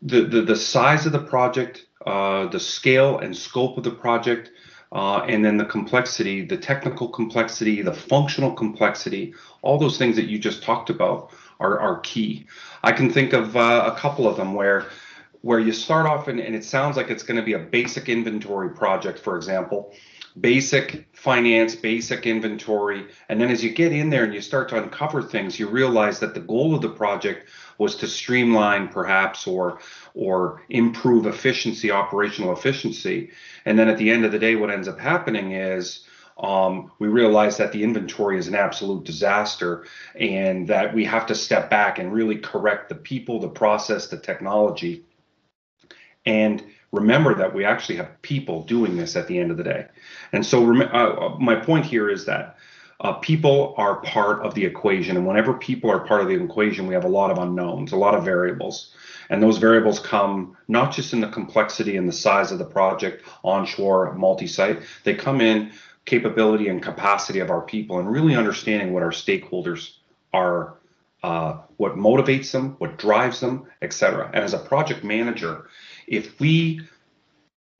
the, 0.00 0.22
the, 0.22 0.42
the 0.42 0.56
size 0.56 1.04
of 1.06 1.12
the 1.12 1.18
project 1.22 1.86
uh, 2.06 2.46
the 2.46 2.58
scale 2.58 3.18
and 3.20 3.36
scope 3.36 3.78
of 3.78 3.84
the 3.84 3.90
project, 3.90 4.50
uh, 4.90 5.18
and 5.28 5.44
then 5.44 5.56
the 5.56 5.64
complexity, 5.64 6.44
the 6.44 6.56
technical 6.56 7.08
complexity, 7.08 7.80
the 7.80 7.92
functional 7.92 8.52
complexity, 8.52 9.34
all 9.62 9.78
those 9.78 9.98
things 9.98 10.16
that 10.16 10.26
you 10.26 10.38
just 10.38 10.62
talked 10.62 10.90
about 10.90 11.30
are, 11.60 11.78
are 11.78 12.00
key. 12.00 12.44
I 12.82 12.90
can 12.90 13.08
think 13.08 13.32
of 13.32 13.56
uh, 13.56 13.92
a 13.94 13.98
couple 13.98 14.26
of 14.26 14.36
them 14.36 14.54
where 14.54 14.86
where 15.42 15.60
you 15.60 15.72
start 15.72 16.06
off 16.06 16.28
and, 16.28 16.40
and 16.40 16.54
it 16.54 16.64
sounds 16.64 16.96
like 16.96 17.10
it's 17.10 17.22
going 17.22 17.36
to 17.36 17.42
be 17.44 17.52
a 17.52 17.58
basic 17.58 18.08
inventory 18.08 18.70
project, 18.70 19.18
for 19.18 19.36
example, 19.36 19.92
basic 20.40 21.06
finance, 21.12 21.74
basic 21.74 22.26
inventory. 22.26 23.06
And 23.28 23.40
then 23.40 23.50
as 23.50 23.62
you 23.62 23.70
get 23.70 23.92
in 23.92 24.08
there 24.08 24.24
and 24.24 24.32
you 24.32 24.40
start 24.40 24.68
to 24.70 24.82
uncover 24.82 25.22
things, 25.22 25.58
you 25.58 25.68
realize 25.68 26.20
that 26.20 26.34
the 26.34 26.40
goal 26.40 26.74
of 26.74 26.80
the 26.80 26.88
project 26.88 27.48
was 27.78 27.96
to 27.96 28.06
streamline 28.06 28.88
perhaps 28.88 29.46
or 29.46 29.80
or 30.14 30.62
improve 30.68 31.26
efficiency, 31.26 31.90
operational 31.90 32.52
efficiency. 32.52 33.30
And 33.64 33.78
then 33.78 33.88
at 33.88 33.98
the 33.98 34.10
end 34.10 34.24
of 34.24 34.32
the 34.32 34.38
day, 34.38 34.56
what 34.56 34.70
ends 34.70 34.88
up 34.88 34.98
happening 34.98 35.52
is 35.52 36.06
um, 36.38 36.90
we 36.98 37.08
realize 37.08 37.56
that 37.58 37.72
the 37.72 37.82
inventory 37.82 38.38
is 38.38 38.48
an 38.48 38.54
absolute 38.54 39.04
disaster 39.04 39.86
and 40.14 40.68
that 40.68 40.94
we 40.94 41.04
have 41.04 41.26
to 41.26 41.34
step 41.34 41.68
back 41.68 41.98
and 41.98 42.12
really 42.12 42.36
correct 42.36 42.88
the 42.88 42.94
people, 42.94 43.38
the 43.40 43.48
process, 43.48 44.06
the 44.06 44.16
technology. 44.16 45.04
And 46.26 46.62
remember 46.92 47.34
that 47.34 47.54
we 47.54 47.64
actually 47.64 47.96
have 47.96 48.20
people 48.22 48.62
doing 48.64 48.96
this 48.96 49.16
at 49.16 49.26
the 49.26 49.38
end 49.38 49.50
of 49.50 49.56
the 49.56 49.64
day. 49.64 49.86
And 50.32 50.44
so, 50.44 50.82
uh, 50.82 51.36
my 51.40 51.56
point 51.56 51.86
here 51.86 52.08
is 52.08 52.26
that 52.26 52.56
uh, 53.00 53.14
people 53.14 53.74
are 53.76 53.96
part 53.96 54.44
of 54.44 54.54
the 54.54 54.64
equation. 54.64 55.16
And 55.16 55.26
whenever 55.26 55.54
people 55.54 55.90
are 55.90 56.00
part 56.00 56.20
of 56.20 56.28
the 56.28 56.34
equation, 56.34 56.86
we 56.86 56.94
have 56.94 57.04
a 57.04 57.08
lot 57.08 57.30
of 57.30 57.38
unknowns, 57.38 57.92
a 57.92 57.96
lot 57.96 58.14
of 58.14 58.24
variables. 58.24 58.94
And 59.28 59.42
those 59.42 59.58
variables 59.58 59.98
come 59.98 60.56
not 60.68 60.92
just 60.92 61.12
in 61.12 61.20
the 61.20 61.28
complexity 61.28 61.96
and 61.96 62.08
the 62.08 62.12
size 62.12 62.52
of 62.52 62.58
the 62.58 62.64
project, 62.64 63.24
onshore, 63.42 64.14
multi 64.14 64.46
site, 64.46 64.82
they 65.04 65.14
come 65.14 65.40
in 65.40 65.72
capability 66.04 66.68
and 66.68 66.82
capacity 66.82 67.40
of 67.40 67.50
our 67.50 67.62
people 67.62 67.98
and 67.98 68.10
really 68.10 68.36
understanding 68.36 68.92
what 68.92 69.02
our 69.02 69.10
stakeholders 69.10 69.96
are, 70.32 70.74
uh, 71.22 71.58
what 71.76 71.96
motivates 71.96 72.52
them, 72.52 72.76
what 72.78 72.98
drives 72.98 73.40
them, 73.40 73.66
etc. 73.80 74.30
And 74.32 74.44
as 74.44 74.54
a 74.54 74.58
project 74.58 75.04
manager, 75.04 75.68
if 76.06 76.38
we 76.40 76.80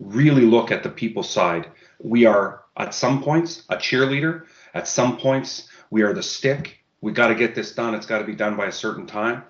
really 0.01 0.43
look 0.43 0.71
at 0.71 0.83
the 0.83 0.89
people 0.89 1.23
side, 1.23 1.69
we 2.01 2.27
are 2.27 2.63
at 2.77 2.95
some 2.95 3.23
points 3.23 3.65
a 3.69 3.77
cheerleader, 3.77 4.45
at 4.75 4.89
some 4.89 5.17
points 5.17 5.69
we 5.91 6.03
are 6.03 6.13
the 6.13 6.23
stick. 6.23 6.79
We 7.01 7.13
got 7.13 7.29
to 7.29 7.35
get 7.35 7.55
this 7.55 7.75
done. 7.75 7.95
It's 7.95 8.07
got 8.07 8.19
to 8.19 8.25
be 8.25 8.35
done 8.35 8.57
by 8.57 8.67
a 8.67 8.73
certain 8.73 9.07
time 9.07 9.45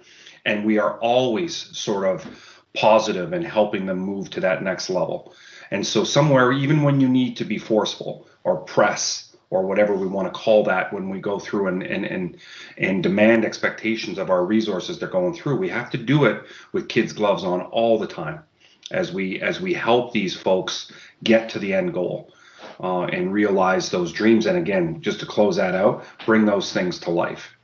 and 0.44 0.64
we 0.64 0.78
are 0.78 0.98
always 0.98 1.54
sort 1.76 2.06
of 2.06 2.62
positive 2.74 3.32
and 3.32 3.44
helping 3.44 3.86
them 3.86 3.98
move 3.98 4.30
to 4.30 4.40
that 4.40 4.62
next 4.62 4.90
level. 4.90 5.34
And 5.70 5.86
so 5.86 6.04
somewhere, 6.04 6.52
even 6.52 6.82
when 6.82 7.00
you 7.00 7.08
need 7.08 7.36
to 7.36 7.44
be 7.44 7.58
forceful 7.58 8.26
or 8.44 8.58
press 8.58 9.34
or 9.50 9.66
whatever 9.66 9.94
we 9.94 10.06
want 10.06 10.32
to 10.32 10.38
call 10.38 10.64
that 10.64 10.92
when 10.92 11.10
we 11.10 11.20
go 11.20 11.38
through 11.38 11.68
and 11.68 11.82
and 11.82 12.04
and, 12.04 12.38
and 12.78 13.02
demand 13.02 13.44
expectations 13.44 14.18
of 14.18 14.30
our 14.30 14.44
resources 14.44 14.98
they're 14.98 15.08
going 15.08 15.34
through, 15.34 15.56
we 15.56 15.68
have 15.68 15.90
to 15.90 15.98
do 15.98 16.24
it 16.24 16.42
with 16.72 16.88
kids' 16.88 17.12
gloves 17.12 17.44
on 17.44 17.60
all 17.60 17.98
the 17.98 18.06
time 18.06 18.42
as 18.92 19.12
we 19.12 19.40
as 19.40 19.60
we 19.60 19.74
help 19.74 20.12
these 20.12 20.36
folks 20.36 20.92
get 21.22 21.48
to 21.50 21.58
the 21.58 21.74
end 21.74 21.92
goal. 21.92 22.32
Uh, 22.80 23.04
and 23.06 23.32
realize 23.32 23.90
those 23.90 24.12
dreams. 24.12 24.46
And 24.46 24.56
again, 24.58 25.00
just 25.02 25.20
to 25.20 25.26
close 25.26 25.56
that 25.56 25.74
out, 25.74 26.04
bring 26.26 26.46
those 26.46 26.72
things 26.72 26.98
to 27.00 27.10
life. 27.10 27.54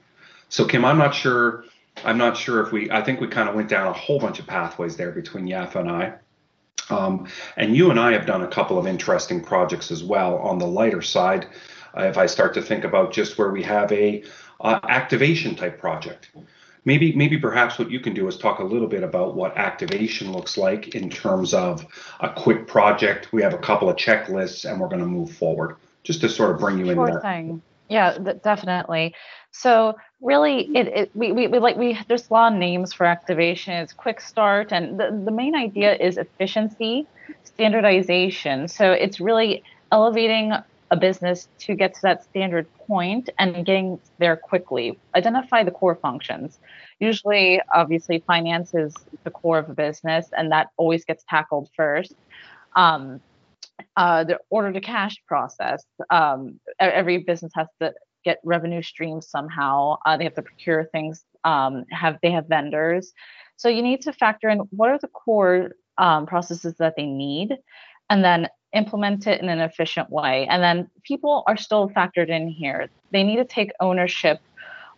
So 0.49 0.65
Kim, 0.65 0.85
I'm 0.85 0.99
not 0.99 1.15
sure. 1.15 1.65
I'm 2.05 2.19
not 2.19 2.37
sure 2.37 2.65
if 2.65 2.73
we. 2.73 2.91
I 2.91 3.03
think 3.03 3.21
we 3.21 3.27
kind 3.27 3.49
of 3.49 3.55
went 3.55 3.69
down 3.69 3.87
a 3.89 3.93
whole 3.93 4.19
bunch 4.21 4.39
of 4.39 4.47
pathways 4.47 4.97
there 4.97 5.11
between 5.11 5.47
Yafa 5.47 5.77
and 5.77 5.91
I. 5.91 6.15
Um, 6.91 7.29
and 7.57 7.77
you 7.77 7.91
and 7.91 7.99
I 7.99 8.13
have 8.13 8.27
done 8.27 8.43
a 8.43 8.49
couple 8.49 8.79
of 8.79 8.87
interesting 8.87 9.43
projects 9.43 9.91
as 9.91 10.03
well 10.03 10.39
on 10.39 10.59
the 10.59 10.67
lighter 10.67 11.03
side. 11.03 11.47
Uh, 11.97 12.05
if 12.05 12.17
I 12.17 12.27
start 12.27 12.55
to 12.55 12.63
think 12.63 12.85
about 12.85 13.13
just 13.13 13.39
where 13.39 13.51
we 13.51 13.63
have 13.63 13.91
a 13.93 14.23
uh, 14.61 14.81
activation 14.89 15.55
type 15.55 15.79
project, 15.79 16.31
maybe 16.89 17.13
maybe 17.13 17.37
perhaps 17.37 17.79
what 17.79 17.91
you 17.91 18.01
can 18.01 18.15
do 18.15 18.27
is 18.29 18.39
talk 18.39 18.61
a 18.61 18.65
little 18.65 18.89
bit 18.89 19.03
about 19.03 19.37
what 19.37 19.55
activation 19.59 20.33
looks 20.33 20.57
like 20.57 20.95
in 20.95 21.11
terms 21.11 21.53
of 21.53 21.87
a 22.21 22.31
quick 22.31 22.67
project. 22.67 23.31
We 23.31 23.43
have 23.43 23.53
a 23.53 23.59
couple 23.59 23.91
of 23.91 23.97
checklists, 23.97 24.69
and 24.69 24.81
we're 24.81 24.89
going 24.89 25.01
to 25.01 25.13
move 25.21 25.31
forward. 25.31 25.77
Just 26.03 26.23
to 26.23 26.29
sort 26.31 26.51
of 26.53 26.59
bring 26.59 26.79
you 26.79 26.87
sure 26.87 27.07
in 27.07 27.13
there. 27.13 27.21
Thing. 27.21 27.63
Yeah, 27.91 28.17
th- 28.17 28.43
definitely. 28.43 29.15
So 29.51 29.99
really, 30.23 30.71
it, 30.75 30.87
it 30.89 31.11
we, 31.15 31.33
we, 31.33 31.47
we 31.49 31.59
like 31.59 31.77
we 31.77 31.99
there's 32.09 32.31
a 32.31 32.33
lot 32.33 32.53
of 32.55 32.59
names 32.59 32.95
for 32.95 33.05
activation. 33.05 33.75
It's 33.75 33.93
quick 33.93 34.21
start, 34.23 34.73
and 34.73 34.99
the, 34.99 35.23
the 35.27 35.31
main 35.31 35.55
idea 35.55 35.95
is 35.95 36.17
efficiency, 36.17 37.07
standardization. 37.45 38.67
So 38.69 38.93
it's 38.93 39.21
really 39.21 39.63
elevating 39.93 40.55
a 40.91 40.97
business 40.97 41.49
to 41.59 41.75
get 41.75 41.95
to 41.95 42.03
that 42.03 42.25
standard 42.25 42.67
point 42.87 43.29
and 43.39 43.67
getting 43.67 44.01
there 44.19 44.37
quickly. 44.37 44.99
Identify 45.15 45.65
the 45.65 45.71
core 45.71 45.97
functions. 45.97 46.59
Usually, 46.99 47.61
obviously, 47.75 48.23
finance 48.27 48.75
is 48.75 48.95
the 49.25 49.31
core 49.31 49.59
of 49.59 49.69
a 49.69 49.75
business, 49.75 50.29
and 50.37 50.51
that 50.53 50.69
always 50.77 51.05
gets 51.05 51.25
tackled 51.29 51.69
first. 51.77 52.15
Um, 52.75 53.21
uh, 53.97 54.25
the 54.25 54.39
order 54.51 54.73
to 54.73 54.81
cash 54.81 55.17
process. 55.27 55.85
Um, 56.11 56.61
every 56.81 57.19
business 57.19 57.53
has 57.55 57.69
to 57.81 57.95
get 58.25 58.39
revenue 58.45 58.83
streams 58.83 59.29
somehow. 59.29 59.97
Uh, 60.05 60.17
they 60.17 60.25
have 60.25 60.35
to 60.35 60.43
procure 60.43 60.85
things. 60.85 61.25
Um, 61.45 61.85
have 61.91 62.19
they 62.23 62.31
have 62.33 62.47
vendors? 62.47 63.13
So 63.57 63.69
you 63.69 63.83
need 63.83 64.03
to 64.03 64.13
factor 64.13 64.49
in 64.49 64.59
what 64.71 64.91
are 64.91 64.99
the 64.99 65.09
core 65.09 65.73
um, 65.97 66.27
processes 66.27 66.75
that 66.79 66.95
they 66.97 67.07
need, 67.07 67.57
and 68.11 68.25
then 68.25 68.49
implement 68.75 69.27
it 69.27 69.41
in 69.41 69.49
an 69.49 69.61
efficient 69.61 70.11
way. 70.11 70.47
And 70.49 70.63
then 70.63 70.91
people 71.05 71.45
are 71.47 71.57
still 71.57 71.89
factored 71.91 72.29
in 72.29 72.49
here. 72.49 72.89
They 73.13 73.23
need 73.23 73.37
to 73.37 73.45
take 73.45 73.71
ownership 73.81 74.41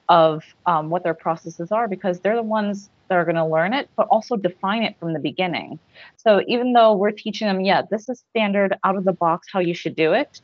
of 0.08 0.42
um, 0.66 0.90
what 0.90 1.04
their 1.04 1.14
processes 1.14 1.70
are 1.70 1.86
because 1.86 2.20
they're 2.20 2.34
the 2.34 2.42
ones 2.42 2.90
that 3.08 3.16
are 3.16 3.24
going 3.24 3.36
to 3.36 3.44
learn 3.44 3.72
it, 3.72 3.88
but 3.96 4.08
also 4.08 4.36
define 4.36 4.82
it 4.82 4.96
from 4.98 5.12
the 5.12 5.20
beginning. 5.20 5.78
So 6.16 6.42
even 6.48 6.72
though 6.72 6.94
we're 6.94 7.12
teaching 7.12 7.46
them, 7.46 7.60
yeah, 7.60 7.82
this 7.90 8.08
is 8.08 8.24
standard 8.30 8.76
out 8.82 8.96
of 8.96 9.04
the 9.04 9.12
box 9.12 9.48
how 9.52 9.60
you 9.60 9.74
should 9.74 9.94
do 9.94 10.12
it, 10.12 10.40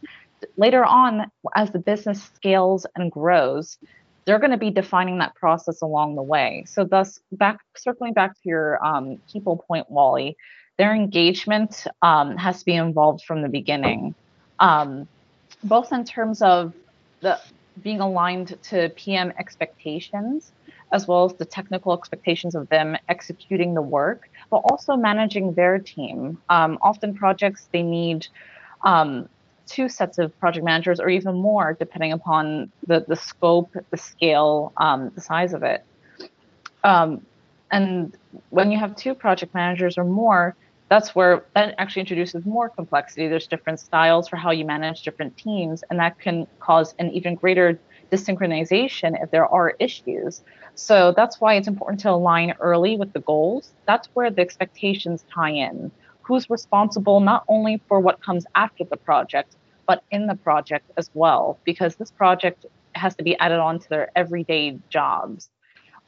later 0.56 0.84
on, 0.84 1.30
as 1.54 1.70
the 1.70 1.78
business 1.78 2.22
scales 2.34 2.86
and 2.94 3.10
grows, 3.10 3.78
they're 4.24 4.38
going 4.38 4.50
to 4.50 4.56
be 4.56 4.70
defining 4.70 5.18
that 5.18 5.34
process 5.34 5.82
along 5.82 6.16
the 6.16 6.22
way. 6.22 6.64
So 6.66 6.84
thus, 6.84 7.20
back 7.32 7.58
circling 7.76 8.12
back 8.12 8.34
to 8.34 8.40
your 8.44 8.84
um, 8.84 9.18
people 9.32 9.64
point, 9.68 9.90
Wally, 9.90 10.36
their 10.78 10.94
engagement 10.94 11.86
um, 12.02 12.36
has 12.36 12.60
to 12.60 12.64
be 12.64 12.74
involved 12.74 13.24
from 13.24 13.42
the 13.42 13.48
beginning, 13.48 14.14
um, 14.58 15.08
both 15.64 15.92
in 15.92 16.04
terms 16.04 16.42
of 16.42 16.74
the 17.20 17.40
being 17.82 18.00
aligned 18.00 18.56
to 18.62 18.88
PM 18.90 19.32
expectations 19.38 20.52
as 20.92 21.08
well 21.08 21.24
as 21.24 21.34
the 21.34 21.44
technical 21.44 21.92
expectations 21.92 22.54
of 22.54 22.68
them 22.68 22.96
executing 23.08 23.74
the 23.74 23.82
work, 23.82 24.28
but 24.50 24.58
also 24.58 24.96
managing 24.96 25.52
their 25.54 25.78
team. 25.78 26.38
Um, 26.48 26.78
often 26.80 27.14
projects 27.14 27.68
they 27.72 27.82
need 27.82 28.26
um, 28.82 29.28
two 29.66 29.88
sets 29.88 30.18
of 30.18 30.38
project 30.38 30.64
managers 30.64 31.00
or 31.00 31.08
even 31.08 31.34
more, 31.34 31.76
depending 31.78 32.12
upon 32.12 32.70
the, 32.86 33.04
the 33.06 33.16
scope, 33.16 33.70
the 33.90 33.96
scale, 33.96 34.72
um, 34.76 35.10
the 35.14 35.20
size 35.20 35.52
of 35.52 35.62
it. 35.62 35.84
Um, 36.84 37.26
and 37.72 38.16
when 38.50 38.70
you 38.70 38.78
have 38.78 38.94
two 38.94 39.14
project 39.14 39.54
managers 39.54 39.98
or 39.98 40.04
more, 40.04 40.54
that's 40.88 41.14
where 41.14 41.44
that 41.54 41.74
actually 41.78 42.00
introduces 42.00 42.44
more 42.44 42.68
complexity. 42.68 43.28
There's 43.28 43.46
different 43.46 43.80
styles 43.80 44.28
for 44.28 44.36
how 44.36 44.50
you 44.50 44.64
manage 44.64 45.02
different 45.02 45.36
teams, 45.36 45.82
and 45.90 45.98
that 45.98 46.18
can 46.20 46.46
cause 46.60 46.94
an 46.98 47.10
even 47.10 47.34
greater 47.34 47.78
desynchronization 48.12 49.20
if 49.20 49.30
there 49.30 49.46
are 49.46 49.74
issues. 49.80 50.42
So 50.74 51.12
that's 51.16 51.40
why 51.40 51.54
it's 51.54 51.66
important 51.66 52.00
to 52.00 52.10
align 52.10 52.54
early 52.60 52.96
with 52.96 53.12
the 53.12 53.20
goals. 53.20 53.72
That's 53.86 54.08
where 54.14 54.30
the 54.30 54.42
expectations 54.42 55.24
tie 55.32 55.50
in. 55.50 55.90
Who's 56.22 56.48
responsible 56.50 57.20
not 57.20 57.44
only 57.48 57.80
for 57.88 57.98
what 57.98 58.22
comes 58.22 58.46
after 58.54 58.84
the 58.84 58.96
project, 58.96 59.56
but 59.86 60.02
in 60.10 60.26
the 60.26 60.34
project 60.34 60.90
as 60.96 61.10
well, 61.14 61.58
because 61.64 61.96
this 61.96 62.10
project 62.10 62.66
has 62.94 63.14
to 63.16 63.24
be 63.24 63.36
added 63.38 63.58
on 63.58 63.78
to 63.80 63.88
their 63.88 64.10
everyday 64.16 64.78
jobs. 64.88 65.50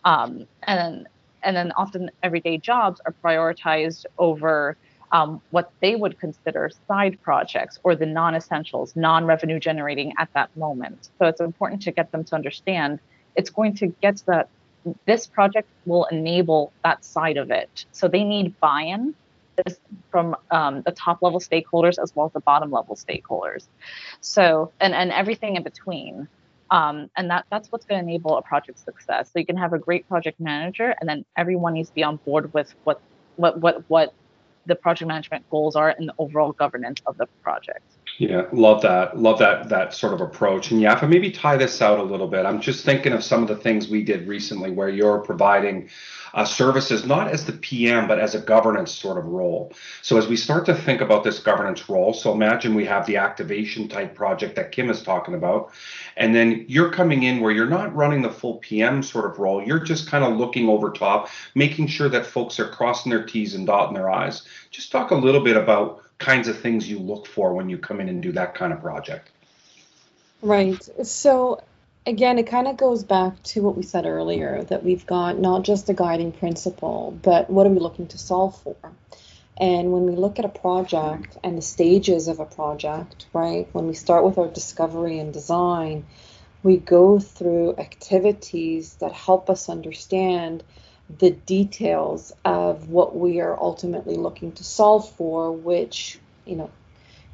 Um, 0.05 0.47
and 0.63 1.09
and 1.43 1.57
then 1.57 1.73
often 1.77 2.11
everyday 2.23 2.59
jobs 2.59 3.01
are 3.05 3.15
prioritized 3.25 4.07
over 4.19 4.77
um, 5.13 5.41
what 5.51 5.73
they 5.81 5.97
would 5.97 6.19
consider 6.19 6.71
side 6.87 7.19
projects 7.23 7.79
or 7.83 7.95
the 7.95 8.07
non-essentials, 8.07 8.95
non-revenue 8.95 9.59
generating 9.59 10.13
at 10.19 10.29
that 10.35 10.55
moment. 10.57 11.09
So 11.19 11.27
it's 11.27 11.41
important 11.41 11.83
to 11.83 11.93
get 11.93 12.13
them 12.13 12.25
to 12.25 12.35
understand 12.35 13.01
it's 13.37 13.51
going 13.51 13.75
to 13.77 13.87
get 14.03 14.19
to 14.19 14.27
that. 14.27 14.49
This 15.07 15.27
project 15.27 15.69
will 15.87 16.05
enable 16.07 16.73
that 16.85 17.05
side 17.05 17.37
of 17.37 17.51
it. 17.51 17.85
So 17.93 18.09
they 18.09 18.25
need 18.25 18.59
buy-in 18.61 19.15
from 20.11 20.37
um, 20.51 20.83
the 20.83 20.93
top 20.93 21.23
level 21.23 21.41
stakeholders 21.41 22.01
as 22.01 22.15
well 22.15 22.27
as 22.27 22.33
the 22.33 22.41
bottom 22.41 22.71
level 22.71 22.97
stakeholders. 22.97 23.67
So 24.21 24.73
and 24.81 24.95
and 24.95 25.11
everything 25.13 25.57
in 25.57 25.63
between. 25.63 26.29
Um, 26.71 27.11
and 27.17 27.31
that 27.31 27.47
that's 27.51 27.73
what's 27.73 27.87
going 27.87 28.05
to 28.05 28.11
enable 28.11 28.37
a 28.37 28.43
project 28.43 28.79
success. 28.79 29.31
So 29.33 29.39
you 29.39 29.47
can 29.47 29.57
have 29.57 29.73
a 29.73 29.79
great 29.79 30.09
project 30.09 30.39
manager, 30.41 30.95
and 31.01 31.09
then 31.09 31.25
everyone 31.37 31.75
needs 31.75 31.89
to 31.89 31.95
be 31.95 32.03
on 32.03 32.17
board 32.17 32.53
with 32.53 32.75
what 32.85 33.01
what 33.37 33.59
what 33.61 33.85
what 33.89 34.15
the 34.67 34.75
project 34.75 35.09
management 35.09 35.49
goals 35.51 35.77
are 35.77 35.89
and 35.89 36.09
the 36.09 36.15
overall 36.19 36.53
governance 36.53 37.01
of 37.07 37.17
the 37.17 37.27
project. 37.43 37.83
Yeah, 38.19 38.49
love 38.53 38.83
that. 38.83 39.17
Love 39.17 39.39
that 39.39 39.69
that 39.69 39.95
sort 39.95 40.13
of 40.13 40.21
approach. 40.21 40.73
And 40.73 40.83
Yafa, 40.83 41.09
maybe 41.09 41.31
tie 41.31 41.57
this 41.57 41.81
out 41.81 42.01
a 42.01 42.03
little 42.03 42.27
bit. 42.27 42.47
I'm 42.47 42.61
just 42.61 42.85
thinking 42.85 43.13
of 43.13 43.23
some 43.23 43.43
of 43.43 43.49
the 43.49 43.57
things 43.57 43.89
we 43.89 44.03
did 44.03 44.27
recently 44.27 44.73
where 44.73 44.89
you're 44.89 45.21
providing 45.21 45.89
uh, 46.35 46.45
services 46.45 47.07
not 47.07 47.29
as 47.29 47.45
the 47.45 47.53
PM, 47.53 48.09
but 48.09 48.19
as 48.19 48.35
a 48.35 48.41
governance 48.41 48.93
sort 48.93 49.19
of 49.19 49.27
role. 49.27 49.73
So 50.03 50.19
as 50.19 50.27
we 50.27 50.37
start 50.37 50.67
to 50.67 50.75
think 50.75 51.01
about 51.01 51.23
this 51.23 51.39
governance 51.39 51.89
role, 51.89 52.13
so 52.13 52.33
imagine 52.33 52.75
we 52.75 52.85
have 52.87 53.07
the 53.07 53.17
activation 53.17 53.87
type 53.89 54.17
project 54.17 54.57
that 54.57 54.73
Kim 54.73 54.91
is 54.91 55.01
talking 55.01 55.35
about, 55.35 55.71
and 56.17 56.35
then 56.35 56.65
you're 56.67 56.91
coming 56.91 57.23
in 57.23 57.39
where 57.39 57.53
you're 57.53 57.67
not 57.67 57.95
running 57.95 58.23
the 58.23 58.31
full 58.31 58.57
PM 58.57 59.01
sort 59.01 59.27
of 59.27 59.39
role. 59.39 59.63
You're 59.65 59.79
just 59.79 60.09
kind 60.09 60.25
of 60.25 60.37
looking 60.37 60.69
over 60.69 60.91
top, 60.91 61.29
making 61.55 61.87
sure 61.87 62.09
that 62.09 62.27
folks 62.27 62.59
are 62.59 62.69
crossing 62.69 63.11
their 63.11 63.25
T's 63.25 63.55
and 63.55 63.65
dotting 63.65 63.95
their 63.95 64.11
I's. 64.11 64.43
Just 64.73 64.91
talk 64.91 65.13
a 65.13 65.15
little 65.15 65.43
bit 65.43 65.57
about 65.57 66.03
kinds 66.19 66.49
of 66.49 66.61
things 66.61 66.89
you 66.89 66.99
look 66.99 67.27
for 67.27 67.55
when 67.55 67.69
you 67.69 67.79
come 67.79 68.01
in 68.01 68.09
and 68.09 68.23
do 68.23 68.33
that 68.33 68.55
kind 68.55 68.73
of 68.73 68.81
project. 68.81 69.31
Right. 70.43 70.83
So 71.07 71.63
again, 72.07 72.39
it 72.39 72.47
kind 72.47 72.67
of 72.67 72.77
goes 72.77 73.05
back 73.05 73.43
to 73.43 73.63
what 73.63 73.77
we 73.77 73.83
said 73.83 74.07
earlier 74.07 74.65
that 74.65 74.85
we've 74.85 75.07
got 75.07 75.39
not 75.39 75.63
just 75.63 75.89
a 75.89 75.95
guiding 75.95 76.33
principle, 76.33 77.19
but 77.23 77.51
what 77.51 77.67
are 77.67 77.71
we 77.71 77.79
looking 77.79 78.07
to 78.09 78.19
solve 78.19 78.61
for? 78.63 78.77
And 79.61 79.93
when 79.93 80.07
we 80.07 80.15
look 80.15 80.39
at 80.39 80.45
a 80.45 80.49
project 80.49 81.37
and 81.43 81.59
the 81.59 81.63
stages 81.63 82.29
of 82.29 82.39
a 82.39 82.45
project, 82.45 83.27
right, 83.33 83.69
when 83.73 83.89
we 83.89 83.95
start 83.95 84.25
with 84.25 84.39
our 84.39 84.47
discovery 84.47 85.19
and 85.19 85.33
design, 85.33 86.07
we 86.63 86.77
go 86.77 87.19
through 87.19 87.77
activities 87.77 88.95
that 88.95 89.13
help 89.13 89.51
us 89.51 89.69
understand 89.69 90.63
the 91.19 91.31
details 91.31 92.33
of 92.45 92.89
what 92.89 93.17
we 93.17 93.41
are 93.41 93.59
ultimately 93.59 94.17
looking 94.17 94.53
to 94.53 94.65
solve 94.65 95.11
for, 95.13 95.53
which, 95.53 96.19
you 96.45 96.57
know, 96.57 96.71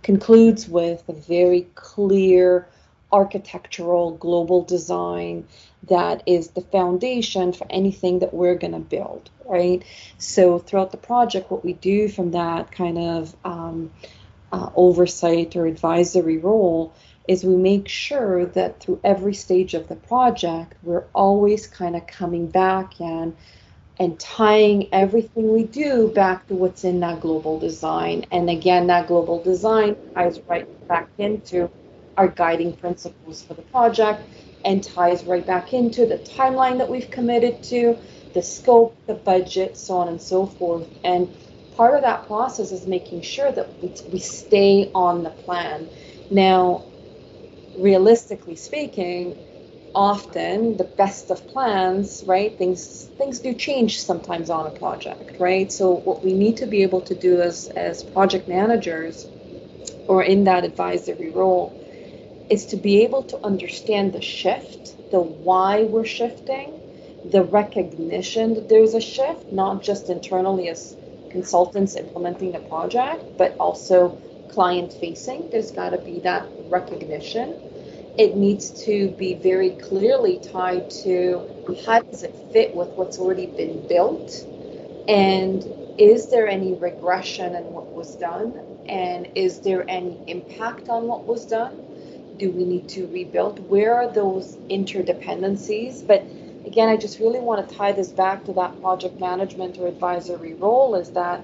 concludes 0.02 0.68
with 0.68 1.02
a 1.08 1.12
very 1.12 1.66
clear 1.74 2.68
architectural 3.12 4.12
global 4.12 4.62
design 4.64 5.46
that 5.84 6.22
is 6.26 6.48
the 6.48 6.60
foundation 6.60 7.52
for 7.52 7.66
anything 7.70 8.20
that 8.20 8.34
we're 8.34 8.54
going 8.54 8.72
to 8.72 8.80
build, 8.80 9.30
right? 9.44 9.84
So 10.18 10.58
throughout 10.58 10.90
the 10.90 10.96
project, 10.96 11.50
what 11.50 11.64
we 11.64 11.74
do 11.74 12.08
from 12.08 12.32
that 12.32 12.72
kind 12.72 12.98
of 12.98 13.36
um, 13.44 13.92
uh, 14.52 14.70
oversight 14.74 15.56
or 15.56 15.66
advisory 15.66 16.38
role 16.38 16.92
is 17.26 17.44
we 17.44 17.56
make 17.56 17.88
sure 17.88 18.46
that 18.46 18.80
through 18.80 19.00
every 19.02 19.34
stage 19.34 19.74
of 19.74 19.88
the 19.88 19.96
project, 19.96 20.74
we're 20.82 21.04
always 21.14 21.66
kind 21.66 21.96
of 21.96 22.06
coming 22.06 22.46
back 22.48 23.00
and 23.00 23.36
and 23.98 24.18
tying 24.18 24.92
everything 24.92 25.52
we 25.52 25.64
do 25.64 26.08
back 26.08 26.46
to 26.48 26.54
what's 26.54 26.84
in 26.84 27.00
that 27.00 27.20
global 27.20 27.58
design. 27.58 28.26
And 28.32 28.50
again, 28.50 28.88
that 28.88 29.06
global 29.06 29.42
design 29.42 29.96
ties 30.14 30.40
right 30.48 30.66
back 30.88 31.08
into 31.18 31.70
our 32.16 32.28
guiding 32.28 32.72
principles 32.72 33.42
for 33.42 33.54
the 33.54 33.62
project 33.62 34.22
and 34.64 34.82
ties 34.82 35.24
right 35.24 35.46
back 35.46 35.72
into 35.72 36.06
the 36.06 36.18
timeline 36.18 36.78
that 36.78 36.88
we've 36.88 37.10
committed 37.10 37.62
to, 37.64 37.96
the 38.32 38.42
scope, 38.42 38.96
the 39.06 39.14
budget, 39.14 39.76
so 39.76 39.94
on 39.98 40.08
and 40.08 40.20
so 40.20 40.46
forth. 40.46 40.88
And 41.04 41.28
part 41.76 41.94
of 41.94 42.02
that 42.02 42.26
process 42.26 42.72
is 42.72 42.86
making 42.86 43.22
sure 43.22 43.52
that 43.52 43.68
we 44.10 44.18
stay 44.18 44.90
on 44.94 45.22
the 45.22 45.30
plan. 45.30 45.88
Now, 46.30 46.84
realistically 47.76 48.56
speaking, 48.56 49.36
often 49.94 50.76
the 50.76 50.84
best 50.84 51.30
of 51.30 51.46
plans, 51.48 52.24
right? 52.26 52.56
Things 52.56 53.08
things 53.18 53.38
do 53.38 53.54
change 53.54 54.02
sometimes 54.02 54.50
on 54.50 54.66
a 54.66 54.70
project, 54.70 55.38
right? 55.38 55.70
So 55.70 55.92
what 55.92 56.24
we 56.24 56.32
need 56.32 56.56
to 56.58 56.66
be 56.66 56.82
able 56.82 57.02
to 57.02 57.14
do 57.14 57.40
as 57.40 57.68
as 57.68 58.02
project 58.02 58.48
managers 58.48 59.26
or 60.08 60.22
in 60.22 60.44
that 60.44 60.64
advisory 60.64 61.30
role 61.30 61.72
is 62.50 62.66
to 62.66 62.76
be 62.76 63.02
able 63.04 63.22
to 63.22 63.38
understand 63.44 64.12
the 64.12 64.20
shift, 64.20 65.10
the 65.10 65.20
why 65.20 65.84
we're 65.84 66.04
shifting, 66.04 66.80
the 67.30 67.42
recognition 67.42 68.54
that 68.54 68.68
there's 68.68 68.94
a 68.94 69.00
shift, 69.00 69.50
not 69.50 69.82
just 69.82 70.10
internally 70.10 70.68
as 70.68 70.96
consultants 71.30 71.96
implementing 71.96 72.52
the 72.52 72.58
project, 72.58 73.24
but 73.38 73.56
also 73.58 74.18
client 74.50 74.92
facing. 74.92 75.48
There's 75.50 75.70
got 75.70 75.90
to 75.90 75.98
be 75.98 76.20
that 76.20 76.46
recognition 76.68 77.54
it 78.16 78.36
needs 78.36 78.84
to 78.84 79.10
be 79.10 79.34
very 79.34 79.70
clearly 79.70 80.38
tied 80.38 80.90
to 80.90 81.48
how 81.84 82.00
does 82.00 82.22
it 82.22 82.34
fit 82.52 82.74
with 82.74 82.88
what's 82.90 83.18
already 83.18 83.46
been 83.46 83.86
built? 83.88 84.46
And 85.08 85.64
is 85.98 86.30
there 86.30 86.48
any 86.48 86.74
regression 86.74 87.54
in 87.54 87.64
what 87.64 87.92
was 87.92 88.14
done? 88.16 88.54
And 88.86 89.28
is 89.34 89.60
there 89.60 89.88
any 89.88 90.18
impact 90.26 90.88
on 90.88 91.06
what 91.06 91.24
was 91.24 91.46
done? 91.46 91.82
Do 92.36 92.50
we 92.50 92.64
need 92.64 92.88
to 92.90 93.06
rebuild? 93.06 93.68
Where 93.68 93.94
are 93.94 94.12
those 94.12 94.56
interdependencies? 94.68 96.06
But 96.06 96.24
again 96.66 96.88
i 96.88 96.96
just 96.96 97.18
really 97.18 97.40
want 97.40 97.68
to 97.68 97.74
tie 97.76 97.92
this 97.92 98.08
back 98.08 98.44
to 98.44 98.52
that 98.52 98.80
project 98.80 99.20
management 99.20 99.78
or 99.78 99.86
advisory 99.86 100.54
role 100.54 100.94
is 100.94 101.10
that 101.10 101.40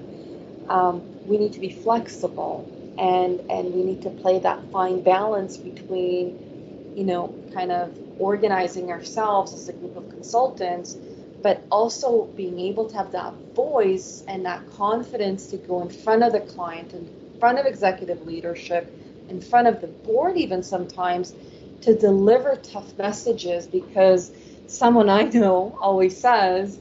um, 0.69 1.03
we 1.27 1.37
need 1.37 1.53
to 1.53 1.61
be 1.61 1.71
flexible 1.71 2.67
and 2.99 3.41
and 3.51 3.75
we 3.75 3.83
need 3.83 4.03
to 4.03 4.11
play 4.11 4.39
that 4.39 4.59
fine 4.71 5.03
balance 5.03 5.57
between 5.57 6.50
you 6.95 7.05
know, 7.05 7.35
kind 7.53 7.73
of 7.73 7.97
organizing 8.19 8.91
ourselves 8.91 9.55
as 9.55 9.69
a 9.69 9.73
group 9.73 9.97
of 9.97 10.09
consultants, 10.11 10.97
but 11.43 11.63
also 11.71 12.25
being 12.37 12.59
able 12.61 12.89
to 12.89 12.97
have 12.97 13.13
that 13.13 13.33
voice 13.55 14.23
and 14.29 14.45
that 14.45 14.69
confidence 14.73 15.47
to 15.49 15.57
go 15.57 15.81
in 15.83 15.89
front 15.89 16.23
of 16.23 16.33
the 16.33 16.41
client, 16.41 16.93
in 16.93 17.09
front 17.39 17.59
of 17.59 17.67
executive 17.67 18.27
leadership, 18.27 18.93
in 19.29 19.41
front 19.41 19.67
of 19.67 19.81
the 19.81 19.87
board, 19.87 20.37
even 20.37 20.63
sometimes, 20.63 21.35
to 21.83 21.97
deliver 21.97 22.57
tough 22.57 22.97
messages 22.99 23.67
because 23.67 24.31
someone 24.67 25.09
I 25.09 25.23
know 25.23 25.77
always 25.81 26.17
says 26.19 26.79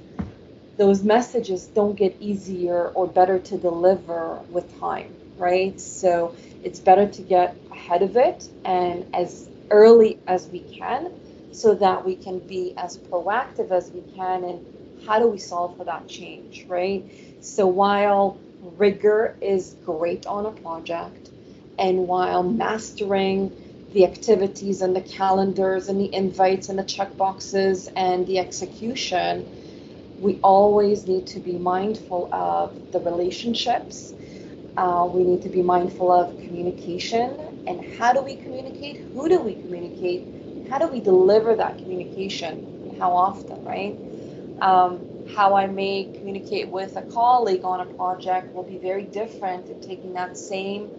those 0.78 1.04
messages 1.04 1.66
don't 1.68 1.96
get 1.96 2.16
easier 2.20 2.88
or 2.90 3.08
better 3.08 3.40
to 3.40 3.58
deliver 3.58 4.40
with 4.50 4.80
time, 4.80 5.14
right? 5.38 5.80
So 5.80 6.36
it's 6.64 6.80
better 6.80 7.08
to 7.08 7.22
get 7.22 7.56
ahead 7.72 8.02
of 8.02 8.16
it 8.18 8.48
and 8.66 9.06
as 9.14 9.48
early 9.72 10.20
as 10.28 10.48
we 10.48 10.60
can 10.60 11.12
so 11.52 11.74
that 11.76 12.06
we 12.06 12.16
can 12.16 12.40
be 12.40 12.74
as 12.78 12.98
proactive 12.98 13.72
as 13.72 13.92
we 13.92 14.02
can 14.16 14.44
and 14.44 14.66
how 15.06 15.20
do 15.20 15.28
we 15.28 15.38
solve 15.38 15.76
for 15.78 15.84
that 15.86 16.08
change, 16.08 16.66
right? 16.68 17.04
So 17.42 17.68
while 17.68 18.38
rigor 18.62 19.36
is 19.42 19.76
great 19.86 20.26
on 20.28 20.46
a 20.46 20.52
project 20.52 21.30
and 21.78 22.08
while 22.08 22.44
mastering 22.44 23.52
the 23.94 24.06
activities 24.06 24.82
and 24.82 24.96
the 24.96 25.02
calendars 25.02 25.88
and 25.88 26.00
the 26.00 26.14
invites 26.14 26.70
and 26.70 26.78
the 26.78 26.84
checkboxes 26.84 27.92
and 27.96 28.28
the 28.28 28.38
execution, 28.40 29.48
we 30.20 30.40
always 30.44 31.08
need 31.08 31.26
to 31.28 31.40
be 31.40 31.54
mindful 31.54 32.30
of 32.34 32.92
the 32.92 33.00
relationships. 33.00 34.14
Uh, 34.78 35.10
we 35.12 35.24
need 35.24 35.42
to 35.42 35.50
be 35.50 35.62
mindful 35.62 36.12
of 36.12 36.38
communication 36.42 37.49
and 37.70 37.86
how 37.98 38.12
do 38.12 38.22
we 38.22 38.36
communicate? 38.36 38.98
Who 39.14 39.30
do 39.30 39.40
we 39.40 39.54
communicate? 39.54 40.70
How 40.70 40.80
do 40.80 40.88
we 40.88 41.00
deliver 41.00 41.56
that 41.56 41.78
communication? 41.78 42.96
How 43.00 43.12
often, 43.12 43.64
right? 43.64 43.96
Um, 44.60 45.00
how 45.36 45.56
I 45.56 45.68
may 45.68 46.06
communicate 46.06 46.68
with 46.70 46.98
a 46.98 47.04
colleague 47.04 47.64
on 47.64 47.80
a 47.82 47.86
project 47.94 48.54
will 48.56 48.64
be 48.64 48.80
very 48.80 49.04
different 49.04 49.70
in 49.70 49.80
taking 49.82 50.14
that 50.14 50.36
same 50.36 50.90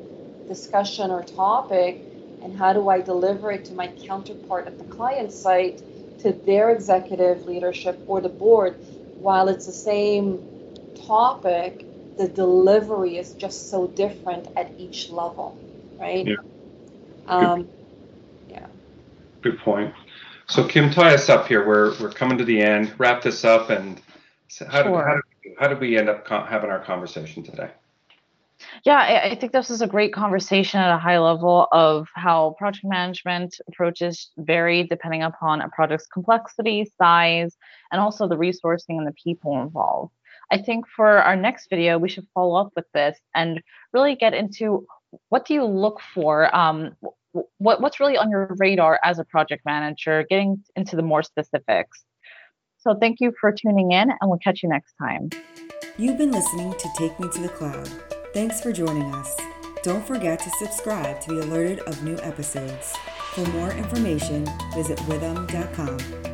discussion 0.46 1.10
or 1.10 1.24
topic 1.24 2.00
and 2.42 2.56
how 2.56 2.72
do 2.72 2.88
I 2.88 3.00
deliver 3.00 3.50
it 3.50 3.64
to 3.66 3.74
my 3.74 3.88
counterpart 3.88 4.66
at 4.66 4.78
the 4.78 4.84
client 4.84 5.32
site, 5.32 5.82
to 6.20 6.32
their 6.32 6.70
executive 6.70 7.46
leadership 7.46 7.98
or 8.06 8.20
the 8.20 8.28
board. 8.28 8.76
While 9.18 9.48
it's 9.48 9.66
the 9.66 9.72
same 9.72 10.38
topic, 11.06 11.84
the 12.16 12.28
delivery 12.28 13.18
is 13.18 13.34
just 13.34 13.70
so 13.70 13.88
different 13.88 14.46
at 14.56 14.70
each 14.78 15.10
level, 15.10 15.58
right? 15.98 16.26
Yeah. 16.26 16.36
Um, 17.26 17.68
yeah. 18.48 18.66
Good 19.42 19.58
point. 19.58 19.94
So 20.48 20.66
Kim, 20.66 20.90
tie 20.90 21.14
us 21.14 21.28
up 21.28 21.46
here. 21.46 21.66
We're 21.66 21.96
we're 22.00 22.10
coming 22.10 22.36
to 22.38 22.44
the 22.44 22.60
end. 22.60 22.92
Wrap 22.98 23.22
this 23.22 23.44
up, 23.44 23.70
and 23.70 24.00
how 24.68 24.82
sure. 24.82 24.96
did 24.96 25.06
how 25.06 25.14
did, 25.14 25.54
how 25.58 25.68
did 25.68 25.80
we 25.80 25.96
end 25.96 26.08
up 26.08 26.26
having 26.26 26.70
our 26.70 26.82
conversation 26.84 27.42
today? 27.42 27.70
Yeah, 28.84 28.98
I, 28.98 29.30
I 29.30 29.34
think 29.36 29.52
this 29.52 29.70
is 29.70 29.80
a 29.80 29.86
great 29.86 30.12
conversation 30.12 30.80
at 30.80 30.94
a 30.94 30.98
high 30.98 31.18
level 31.18 31.66
of 31.72 32.08
how 32.14 32.54
project 32.58 32.84
management 32.84 33.56
approaches 33.68 34.30
vary 34.36 34.84
depending 34.84 35.22
upon 35.22 35.60
a 35.60 35.68
project's 35.68 36.06
complexity, 36.06 36.90
size, 36.98 37.56
and 37.90 38.00
also 38.00 38.28
the 38.28 38.36
resourcing 38.36 38.98
and 38.98 39.06
the 39.06 39.14
people 39.22 39.60
involved. 39.62 40.12
I 40.52 40.58
think 40.58 40.86
for 40.88 41.22
our 41.22 41.36
next 41.36 41.70
video, 41.70 41.98
we 41.98 42.08
should 42.08 42.26
follow 42.34 42.60
up 42.60 42.72
with 42.74 42.86
this 42.92 43.18
and 43.34 43.62
really 43.92 44.16
get 44.16 44.34
into 44.34 44.86
what 45.28 45.46
do 45.46 45.54
you 45.54 45.64
look 45.64 46.00
for? 46.14 46.54
Um, 46.54 46.92
what, 47.58 47.80
what's 47.80 48.00
really 48.00 48.16
on 48.16 48.30
your 48.30 48.54
radar 48.58 48.98
as 49.04 49.18
a 49.18 49.24
project 49.24 49.64
manager, 49.64 50.24
getting 50.28 50.62
into 50.76 50.96
the 50.96 51.02
more 51.02 51.22
specifics. 51.22 52.04
So 52.78 52.96
thank 52.98 53.18
you 53.20 53.32
for 53.40 53.52
tuning 53.52 53.92
in, 53.92 54.10
and 54.10 54.30
we'll 54.30 54.38
catch 54.38 54.62
you 54.62 54.68
next 54.68 54.94
time. 54.94 55.30
You've 55.98 56.18
been 56.18 56.32
listening 56.32 56.72
to 56.72 56.88
Take 56.96 57.18
Me 57.20 57.28
to 57.30 57.42
the 57.42 57.48
Cloud. 57.48 57.88
Thanks 58.32 58.60
for 58.60 58.72
joining 58.72 59.14
us. 59.14 59.36
Don't 59.82 60.06
forget 60.06 60.38
to 60.40 60.50
subscribe 60.58 61.20
to 61.22 61.30
be 61.30 61.38
alerted 61.38 61.80
of 61.80 62.02
new 62.02 62.18
episodes. 62.18 62.94
For 63.34 63.46
more 63.50 63.72
information, 63.72 64.46
visit 64.74 64.98
withum.com. 65.00 66.29